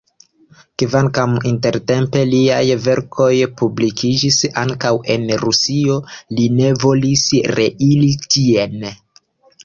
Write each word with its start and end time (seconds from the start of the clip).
Kvankam 0.81 1.33
intertempe 1.49 2.21
liaj 2.29 2.61
verkoj 2.85 3.27
publikiĝis 3.59 4.39
ankaŭ 4.61 4.93
en 5.17 5.27
Rusio, 5.43 5.97
li 6.39 6.47
ne 6.61 6.71
volis 6.85 7.27
reiri 7.57 8.09
tien. 8.37 8.89